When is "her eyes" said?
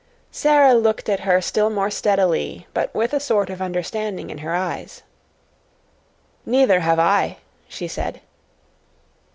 4.39-5.03